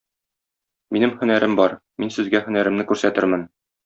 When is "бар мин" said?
1.61-2.13